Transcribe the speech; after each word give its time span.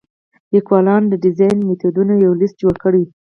لیکوالانو 0.53 1.09
د 1.11 1.15
ډیزاین 1.23 1.57
میتودونو 1.67 2.13
یو 2.25 2.33
لیست 2.39 2.55
جوړ 2.63 2.75
کړی. 2.83 3.03